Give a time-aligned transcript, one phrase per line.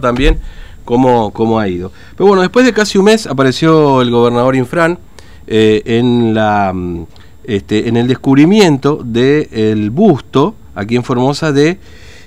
[0.00, 0.38] también
[0.84, 1.90] cómo, cómo, ha ido.
[2.16, 4.96] Pero bueno, después de casi un mes apareció el gobernador Infran
[5.48, 7.06] eh, en, la, mm,
[7.42, 11.80] este, en el descubrimiento del busto aquí en Formosa de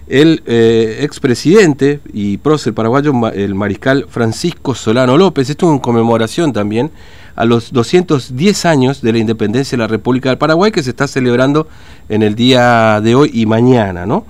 [0.10, 5.50] el eh, expresidente y prócer paraguayo, el mariscal Francisco Solano López.
[5.50, 6.92] Esto es en conmemoración también
[7.38, 11.08] a los 210 años de la independencia de la República del Paraguay que se está
[11.08, 11.70] celebrando
[12.10, 14.26] en el día de hoy y mañana, ¿no?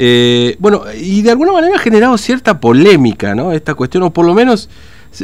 [0.00, 3.50] Eh, bueno, y de alguna manera ha generado cierta polémica, ¿no?
[3.50, 4.68] Esta cuestión, o por lo menos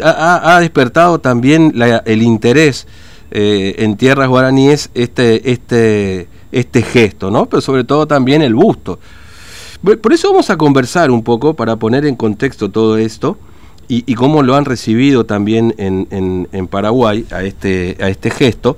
[0.02, 1.72] ha, despertado también
[2.04, 2.88] el interés
[3.30, 7.46] eh, en tierras guaraníes este, este, este gesto, ¿no?
[7.46, 8.98] Pero sobre todo también el busto.
[10.02, 13.38] Por eso vamos a conversar un poco para poner en contexto todo esto
[13.86, 18.76] y, cómo lo han recibido también en, en, Paraguay a este, a este gesto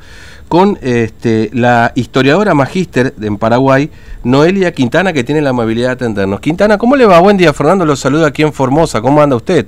[0.48, 3.91] con este, la historiadora magíster en Paraguay,
[4.23, 6.41] Noelia Quintana, que tiene la amabilidad de atendernos.
[6.41, 7.18] Quintana, ¿cómo le va?
[7.20, 9.01] Buen día, Fernando, los saluda aquí en Formosa.
[9.01, 9.66] ¿Cómo anda usted?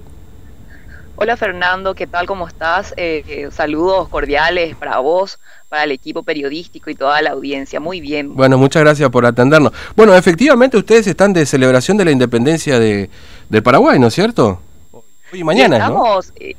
[1.21, 2.29] Hola Fernando, ¿qué tal?
[2.29, 2.95] ¿Cómo estás?
[2.97, 7.81] Eh, eh, saludos cordiales para vos, para el equipo periodístico y toda la audiencia.
[7.81, 8.37] Muy bien.
[8.37, 9.73] Bueno, muchas gracias por atendernos.
[9.97, 13.11] Bueno, efectivamente ustedes están de celebración de la independencia de,
[13.49, 14.61] del Paraguay, ¿no es cierto?
[14.93, 16.35] Hoy y mañana, estamos, ¿no?
[16.39, 16.55] Eh,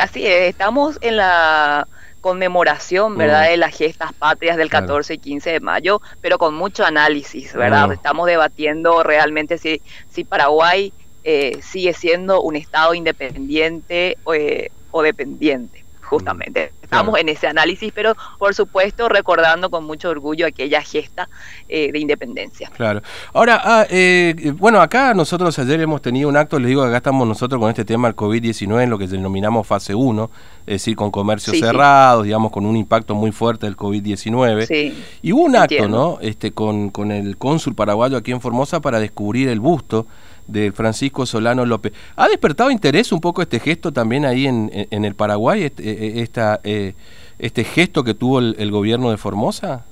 [0.00, 1.86] así es, estamos en la
[2.22, 3.50] conmemoración, ¿verdad?, mm.
[3.50, 7.92] de las gestas patrias del 14 y 15 de mayo, pero con mucho análisis, ¿verdad?
[7.92, 15.81] Estamos debatiendo realmente si, si Paraguay eh, sigue siendo un Estado independiente eh, o dependiente,
[16.02, 16.72] justamente.
[16.82, 21.28] Estamos en ese análisis, pero por supuesto recordando con mucho orgullo aquella gesta
[21.68, 22.70] eh, de independencia.
[22.76, 23.00] Claro.
[23.32, 27.26] Ahora, ah, eh, bueno, acá nosotros ayer hemos tenido un acto, les digo, acá estamos
[27.26, 30.30] nosotros con este tema del COVID-19 en lo que denominamos fase 1,
[30.66, 34.66] es decir, con comercios cerrados, digamos, con un impacto muy fuerte del COVID-19.
[34.66, 36.18] Sí, y hubo un acto, ¿no?
[36.20, 40.06] Este, con, con el cónsul paraguayo aquí en Formosa para descubrir el busto
[40.46, 41.92] de Francisco Solano López.
[42.16, 46.18] ¿Ha despertado interés un poco este gesto también ahí en, en el Paraguay, este, e,
[46.18, 46.94] e, esta, eh,
[47.38, 49.84] este gesto que tuvo el, gobierno de Formosa?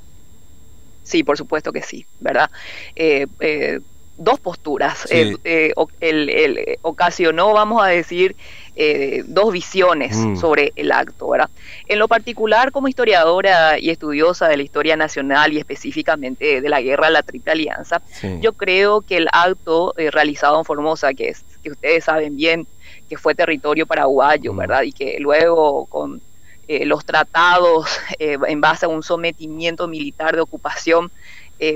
[1.03, 2.51] Sí, por supuesto que sí, ¿verdad?
[2.95, 3.81] Eh, eh,
[4.21, 5.07] dos posturas.
[5.11, 8.37] el, ocasionó, vamos a decir,
[8.77, 10.37] eh, dos visiones mm.
[10.37, 11.51] sobre el acto, ¿verdad?
[11.87, 16.81] En lo particular, como historiadora y estudiosa de la historia nacional y específicamente de la
[16.81, 18.01] guerra de la Triple Alianza,
[18.41, 22.67] yo creo que el acto eh, realizado en Formosa, que, es, que ustedes saben bien
[23.09, 24.57] que fue territorio paraguayo, mm.
[24.57, 24.83] ¿verdad?
[24.83, 26.21] Y que luego con
[26.69, 31.11] eh, los tratados en base a un sometimiento militar de ocupación,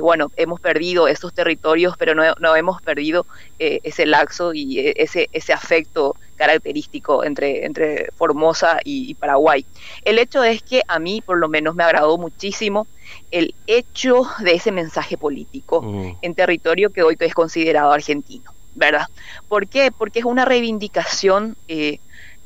[0.01, 3.27] bueno, hemos perdido esos territorios, pero no, hemos perdido
[3.59, 9.65] ese laxo y ese, ese afecto característico entre, entre Formosa y, Paraguay.
[10.05, 12.87] El hecho es que a mí por lo menos me agradó muchísimo
[13.31, 16.17] el hecho de ese mensaje político mm.
[16.23, 19.07] en territorio que hoy es considerado argentino, ¿verdad?
[19.49, 19.93] ¿Por qué?
[19.97, 21.99] Porque es una reivindicación eh,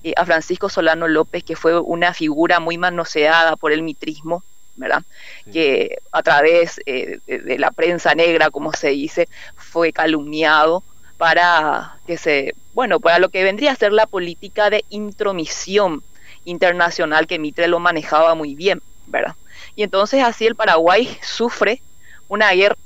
[0.05, 4.45] eh, a Francisco Solano López, que fue una figura muy manoseada por el mitrismo,
[4.79, 5.03] ¿verdad?
[5.53, 10.83] Que a través eh, de la prensa negra, como se dice, fue calumniado
[11.19, 16.03] para que se, bueno, para lo que vendría a ser la política de intromisión
[16.45, 19.35] internacional que Mitre lo manejaba muy bien, ¿verdad?
[19.75, 21.83] Y entonces así el Paraguay sufre
[22.29, 22.77] una guerra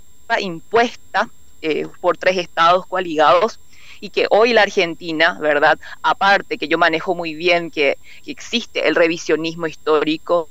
[0.40, 1.28] impuesta
[1.60, 3.60] eh, por tres estados coaligados
[4.00, 5.78] y que hoy la Argentina, ¿verdad?
[6.02, 10.48] Aparte que yo manejo muy bien que, existe el revisionismo histórico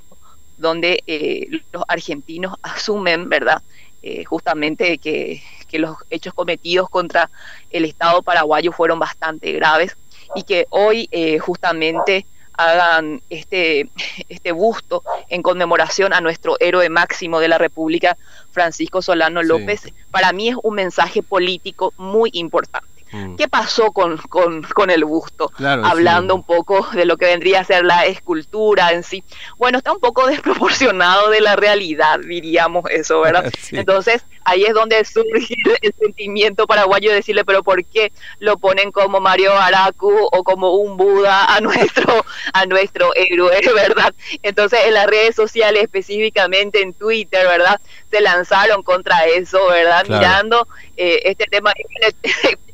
[0.62, 3.62] donde eh, los argentinos asumen, ¿verdad?
[4.02, 7.30] Eh, justamente que, que los hechos cometidos contra
[7.70, 9.96] el Estado paraguayo fueron bastante graves
[10.34, 13.90] y que hoy eh, justamente hagan este,
[14.28, 18.16] este busto en conmemoración a nuestro héroe máximo de la República,
[18.50, 23.01] Francisco Solano López, para mí es un mensaje político muy importante.
[23.12, 23.36] Mm.
[23.36, 25.52] ¿Qué pasó con, con, el busto?
[25.62, 29.22] Hablando un poco de lo que vendría a ser la escultura en sí.
[29.58, 33.52] Bueno, está un poco desproporcionado de la realidad, diríamos eso, ¿verdad?
[33.72, 38.90] Entonces, ahí es donde surge el sentimiento paraguayo de decirle, pero ¿por qué lo ponen
[38.92, 44.14] como Mario Aracu o como un Buda a nuestro, a nuestro héroe, ¿verdad?
[44.42, 47.78] Entonces, en las redes sociales, específicamente en Twitter, ¿verdad?
[48.10, 50.06] Se lanzaron contra eso, ¿verdad?
[50.08, 50.66] Mirando
[50.96, 51.72] eh, este tema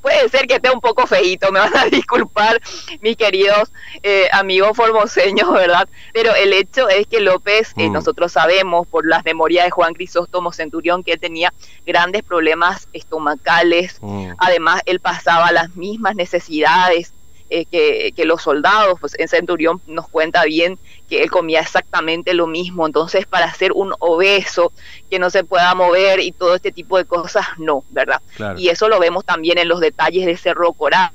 [0.09, 2.61] puede ser que esté un poco feito, me van a disculpar
[3.03, 3.71] mis queridos
[4.03, 5.87] eh, amigos formoseños, ¿verdad?
[6.15, 7.93] Pero el hecho es que López, eh, mm.
[7.93, 11.53] nosotros sabemos por las memorias de Juan Crisóstomo Centurión que él tenía
[11.87, 14.31] grandes problemas estomacales, mm.
[14.39, 17.13] además él pasaba las mismas necesidades
[17.51, 20.79] eh, que, los soldados, pues en Centurión nos cuenta bien
[21.09, 24.73] que él comía exactamente lo mismo, entonces para ser un obeso
[25.11, 28.21] que no se pueda mover y todo este tipo de cosas, no, ¿verdad?
[28.59, 31.13] Y eso lo vemos también en los detalles de Cerro Corá,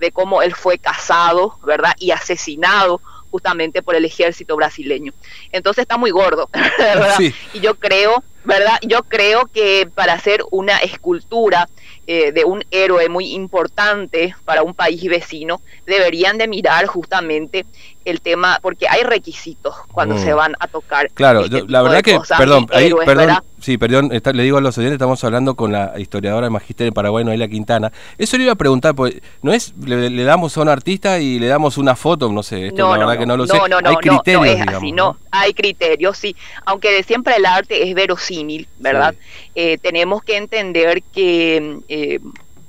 [0.00, 1.94] de cómo él fue casado, ¿verdad?
[1.98, 3.00] Y asesinado
[3.30, 5.12] justamente por el ejército brasileño.
[5.52, 6.48] Entonces está muy gordo,
[6.78, 7.18] ¿verdad?
[7.52, 8.78] Y yo creo, ¿verdad?
[8.80, 11.68] Yo creo que para hacer una escultura
[12.06, 17.66] eh, de un héroe muy importante para un país vecino, deberían de mirar justamente
[18.10, 20.36] el tema, porque hay requisitos cuando se mm.
[20.36, 21.10] van a tocar.
[21.12, 24.94] Claro, este la verdad que, perdón, ahí, perdón, sí, perdón, le digo a los oyentes,
[24.94, 27.92] estamos hablando con la historiadora de Magister en Paraguay, Noelia Quintana.
[28.16, 31.46] Eso le iba a preguntar, pues, ¿no es, le, damos a un artista y le
[31.46, 32.30] damos una foto?
[32.30, 33.58] No sé, esto no, la verdad que no lo sé.
[33.84, 36.36] hay criterios, no, es así, no, hay criterios, sí.
[36.64, 39.14] Aunque siempre el arte es verosímil, ¿verdad?
[39.54, 41.80] Eh, tenemos que entender que...
[41.88, 42.20] Eh,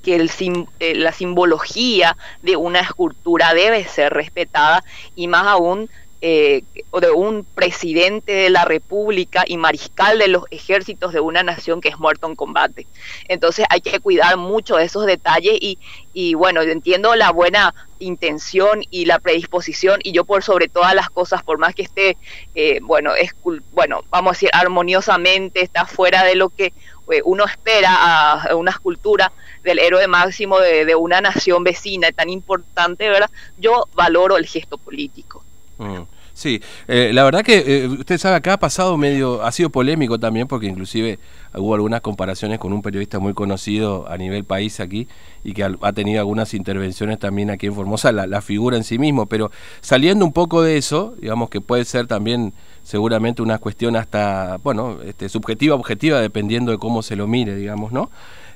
[0.09, 0.31] que el,
[0.79, 4.83] eh, la simbología de una escultura debe ser respetada
[5.13, 5.88] y más aún
[6.21, 6.63] eh,
[7.00, 11.89] de un presidente de la República y mariscal de los ejércitos de una nación que
[11.89, 12.88] es muerto en combate.
[13.27, 15.80] Entonces hay que cuidar mucho de esos detalles y,
[16.13, 21.10] y bueno, entiendo la buena intención y la predisposición y yo por sobre todas las
[21.10, 22.18] cosas, por más que esté,
[22.56, 23.36] eh, bueno, es,
[23.72, 26.74] bueno, vamos a decir, armoniosamente, está fuera de lo que
[27.12, 29.31] eh, uno espera a una escultura
[29.63, 33.30] del héroe máximo de, una nación vecina tan importante, ¿verdad?
[33.57, 35.44] Yo valoro el gesto político.
[35.79, 36.03] Mm.
[36.33, 40.19] Sí, eh, la verdad que eh, usted sabe, acá ha pasado medio, ha sido polémico
[40.19, 41.19] también porque inclusive
[41.53, 45.07] hubo algunas comparaciones con un periodista muy conocido a nivel país aquí
[45.43, 48.97] y que ha tenido algunas intervenciones también aquí en Formosa, la, la figura en sí
[48.97, 52.53] mismo, pero saliendo un poco de eso, digamos que puede ser también
[52.83, 57.91] seguramente una cuestión hasta, bueno, este, subjetiva, objetiva, dependiendo de cómo se lo mire, digamos,
[57.91, 58.09] ¿no?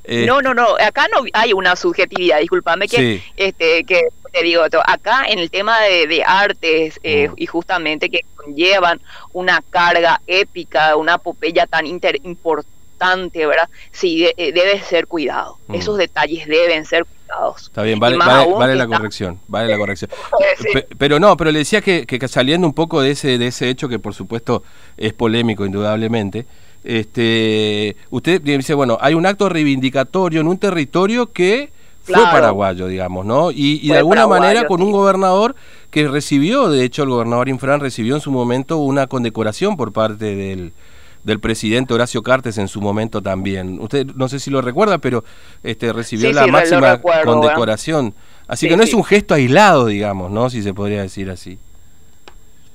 [0.04, 4.64] Eh, no, no, no, acá no hay una subjetividad, discúlpame que, este, que te digo,
[4.86, 7.34] acá en el tema de, artes eh, mm.
[7.38, 9.00] y justamente que conllevan
[9.32, 13.70] una carga épica, una epopeya tan importante, ¿verdad?
[13.92, 15.76] Sí, eh, debe ser cuidado, mm.
[15.76, 17.64] esos detalles deben ser cuidados.
[17.64, 20.10] Está bien, vale, vale, la corrección, vale la corrección.
[20.98, 23.88] Pero no, pero le decía que, que, saliendo un poco de ese, de ese hecho
[23.88, 24.64] que por supuesto
[24.98, 26.46] es polémico indudablemente,
[26.84, 31.72] este, usted dice, bueno, hay un acto reivindicatorio en un territorio que
[32.04, 33.52] fue paraguayo, digamos, ¿no?
[33.52, 35.56] Y, de alguna manera con un gobernador
[35.90, 40.36] que recibió, de hecho el gobernador Infran recibió en su momento una condecoración por parte
[40.36, 40.74] del,
[41.24, 43.80] del presidente Horacio Cartes en su momento también.
[43.80, 45.24] Usted no sé si lo recuerda, pero
[45.64, 48.14] este recibió la máxima condecoración.
[48.48, 50.50] Así que no es un gesto aislado, digamos, ¿no?
[50.50, 51.58] Si se podría decir así.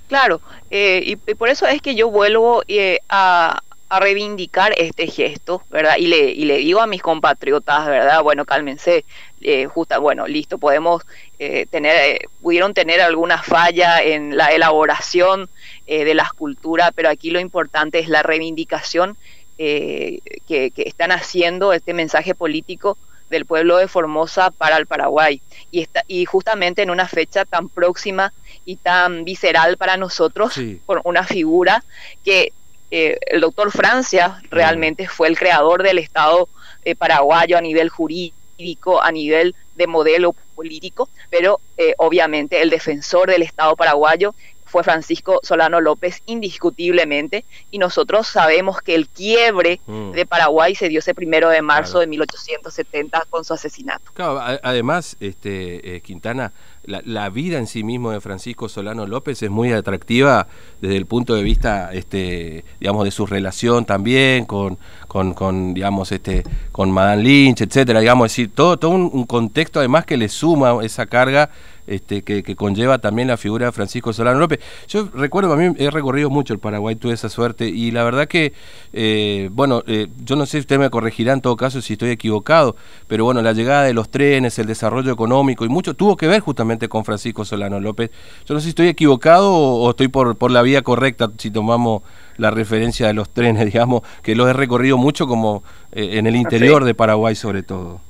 [0.08, 0.40] Claro,
[0.70, 5.96] eh, y, por eso es que yo vuelvo eh, a, a reivindicar este gesto, ¿verdad?
[5.99, 8.23] Y le, y le digo a mis compatriotas, ¿verdad?
[8.23, 9.05] Bueno, cálmense,
[9.40, 11.02] eh, justa, bueno, listo, podemos
[11.38, 15.49] eh, tener, eh, pudieron tener alguna falla en la elaboración
[15.87, 19.17] de la escultura, pero aquí lo importante es la reivindicación
[19.56, 22.99] que, que, están haciendo este mensaje político
[23.31, 25.41] del pueblo de Formosa para el Paraguay.
[25.70, 28.34] Y, está, y justamente en una fecha tan próxima
[28.67, 31.82] y tan visceral para nosotros, por una figura
[32.23, 32.52] que
[32.90, 36.49] eh, el doctor Francia realmente fue el creador del Estado
[36.85, 43.31] eh, paraguayo a nivel jurídico, a nivel de modelo político, pero eh, obviamente el defensor
[43.31, 44.35] del Estado paraguayo
[44.69, 50.12] fue Francisco Solano López indiscutiblemente y nosotros sabemos que el quiebre mm.
[50.12, 54.12] de Paraguay se dio ese primero de marzo de 1870 con su asesinato.
[54.15, 56.53] Claro, además, este, Quintana,
[56.88, 60.46] la, vida en sí mismo de Francisco Solano López es muy atractiva
[60.81, 66.44] desde el punto de vista, este, digamos, de su relación también con, con, digamos, este,
[66.72, 71.06] con Madame Lynch, etcétera, digamos, decir, todo, todo un, contexto además que le suma esa
[71.06, 71.51] carga
[71.88, 74.60] este, que, conlleva también la figura de Francisco Solano López.
[74.88, 78.28] Yo recuerdo, a mí he recorrido mucho el Paraguay, tuve esa suerte, y la verdad
[78.28, 78.52] que,
[78.92, 82.10] eh, bueno, eh, yo no sé si usted me corregirá en todo caso si estoy
[82.10, 82.76] equivocado,
[83.06, 86.40] pero bueno, la llegada de los trenes, el desarrollo económico y mucho tuvo que ver
[86.40, 88.10] justamente con Francisco Solano López.
[88.46, 92.02] Yo no sé si estoy equivocado o, estoy por, por la vía correcta, si tomamos
[92.36, 96.36] la referencia de los trenes, digamos, que los he recorrido mucho como eh, en el
[96.36, 98.07] interior de Paraguay sobre todo.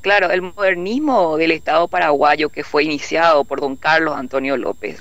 [0.00, 5.00] Claro, el modernismo del Estado paraguayo que fue iniciado por don Carlos Antonio López,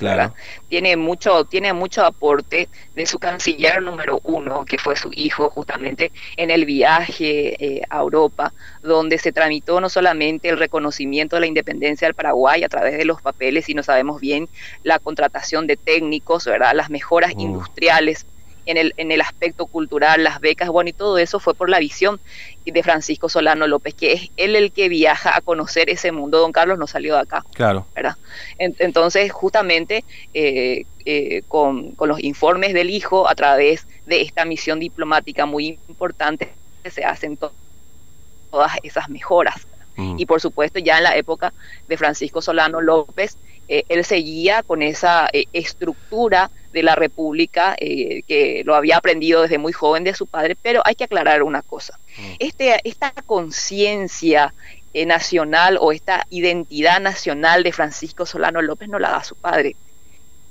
[0.69, 6.11] Tiene mucho, tiene mucho aporte de su canciller número uno, que fue su hijo, justamente
[6.35, 11.47] en el viaje eh, a Europa, donde se tramitó no solamente el reconocimiento de la
[11.47, 14.49] independencia del Paraguay a través de los papeles, sino sabemos bien
[14.81, 16.73] la contratación de técnicos, ¿verdad?
[16.73, 18.25] Las mejoras industriales
[18.67, 21.79] en el, en el aspecto cultural, las becas, bueno, y todo eso fue por la
[21.79, 22.19] visión
[22.65, 26.39] de Francisco Solano López, que es él el que viaja a conocer ese mundo.
[26.39, 27.43] Don Carlos no salió de acá.
[27.53, 27.87] Claro.
[27.95, 28.15] ¿verdad?
[28.59, 34.79] entonces, justamente eh, eh, con, con los informes del hijo, a través de esta misión
[34.79, 36.51] diplomática muy importante,
[36.89, 39.67] se hacen todas esas mejoras.
[39.95, 40.15] Mm.
[40.19, 41.53] Y por supuesto, ya en la época
[41.87, 48.61] de Francisco Solano López, eh, él seguía con esa eh, estructura de la República que
[48.65, 51.97] lo había aprendido desde muy joven de su padre, pero hay que aclarar una cosa.
[52.17, 52.33] Mm.
[52.39, 54.53] Este, esta conciencia
[54.93, 59.75] nacional o esta identidad nacional de Francisco Solano López no la da su padre.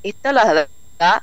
[0.03, 0.69] Esta la
[0.99, 1.23] da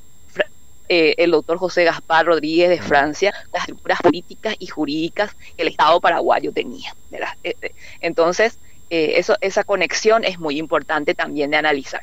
[0.89, 5.69] eh, el doctor José Gaspar Rodríguez de Francia, las estructuras políticas y jurídicas que el
[5.69, 6.93] Estado paraguayo tenía.
[7.43, 7.55] Eh,
[8.93, 12.01] eh, eso, esa conexión es muy importante también de analizar.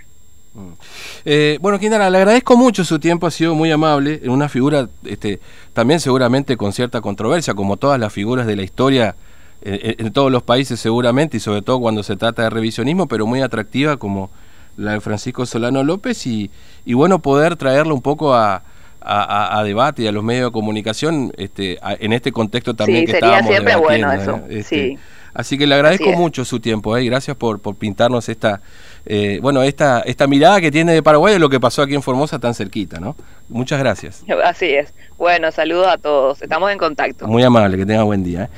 [0.53, 1.61] Mm.
[1.61, 5.39] bueno, Quintana, le agradezco mucho su tiempo, ha sido muy amable, una figura este,
[5.73, 9.15] también seguramente con cierta controversia, como todas las figuras de la historia
[9.63, 13.43] en, todos los países seguramente, y sobre todo cuando se trata de revisionismo, pero muy
[13.43, 14.31] atractiva como
[14.77, 16.51] la de Francisco Solano López, y,
[16.85, 18.65] y bueno, poder traerlo un poco a,
[19.03, 23.47] a, debate y a los medios de comunicación este, en este contexto también que estábamos
[23.47, 24.41] siempre bueno eso.
[24.49, 24.99] Este,
[25.35, 27.05] así que le agradezco mucho su tiempo ¿eh?
[27.05, 28.61] y gracias por, por pintarnos esta,
[29.07, 32.03] eh, bueno, esta, esta mirada que tiene de Paraguay de lo que pasó aquí en
[32.03, 33.17] Formosa tan cerquita, ¿no?
[33.49, 34.25] Muchas gracias.
[34.45, 34.95] Así es.
[35.19, 36.41] Bueno, saludos a todos.
[36.41, 37.27] Estamos en contacto.
[37.27, 38.45] Muy amable, que tenga buen día.
[38.45, 38.49] ¿eh?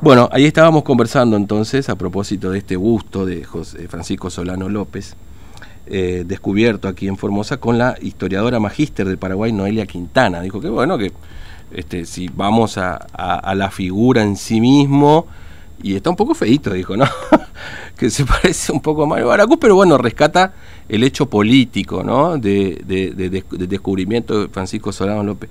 [0.00, 5.16] Bueno, ahí estábamos conversando entonces a propósito de este busto de José Francisco Solano López.
[5.92, 10.40] Eh, descubierto aquí en Formosa con la historiadora magíster del Paraguay, Noelia Quintana.
[10.40, 11.10] Dijo que bueno, que
[11.72, 13.06] este, si vamos a,
[13.54, 15.26] la figura en sí mismo,
[15.82, 17.04] y está un poco feito, dijo, ¿no?
[17.96, 20.54] que se parece un poco a Mario Baracus, pero bueno, rescata
[20.88, 22.38] el hecho político, ¿no?
[22.38, 25.50] De, de, descubrimiento de Francisco Solano López.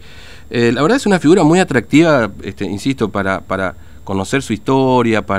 [0.50, 5.24] Eh, la verdad es una figura muy atractiva, este, insisto, para, para conocer su historia,
[5.24, 5.38] para